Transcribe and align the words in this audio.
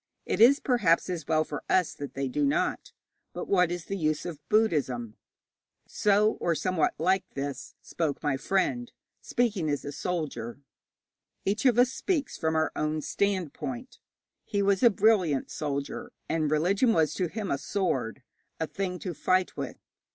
It 0.25 0.39
is, 0.41 0.59
perhaps, 0.59 1.11
as 1.11 1.27
well 1.27 1.43
for 1.43 1.63
us 1.69 1.93
that 1.93 2.15
they 2.15 2.27
do 2.27 2.43
not. 2.43 2.91
But 3.33 3.47
what 3.47 3.69
is 3.71 3.85
the 3.85 3.95
use 3.95 4.25
of 4.25 4.39
Buddhism?' 4.49 5.15
So, 5.87 6.39
or 6.41 6.55
somewhat 6.55 6.95
like 6.97 7.23
this, 7.35 7.75
spoke 7.83 8.23
my 8.23 8.35
friend, 8.35 8.91
speaking 9.21 9.69
as 9.69 9.85
a 9.85 9.91
soldier. 9.91 10.59
Each 11.45 11.67
of 11.67 11.77
us 11.77 11.91
speaks 11.91 12.35
from 12.35 12.55
our 12.55 12.71
own 12.75 13.01
standpoint. 13.01 13.99
He 14.43 14.63
was 14.63 14.81
a 14.81 14.89
brilliant 14.89 15.51
soldier, 15.51 16.11
and 16.27 16.45
a 16.45 16.47
religion 16.47 16.93
was 16.93 17.13
to 17.13 17.27
him 17.27 17.51
a 17.51 17.59
sword, 17.59 18.23
a 18.59 18.65
thing 18.65 18.97
to 19.01 19.13
fight 19.13 19.55
with. 19.55 19.77